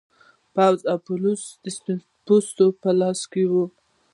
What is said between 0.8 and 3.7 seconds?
او پولیس د سپین پوستو په لاس کې و.